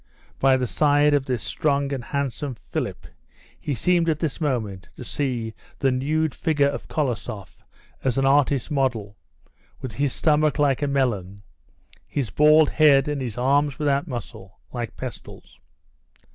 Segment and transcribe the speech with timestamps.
[0.39, 3.05] By the side of this strong and handsome Philip
[3.59, 7.63] he seemed at this minute to see the nude figure of Kolosoff
[8.03, 9.15] as an artist's model;
[9.79, 11.43] with his stomach like a melon,
[12.09, 15.59] his bald head, and his arms without muscle, like pestles.